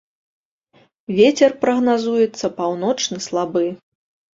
Вецер 1.19 1.55
прагназуецца 1.67 2.45
паўночны 2.59 3.17
слабы. 3.31 3.67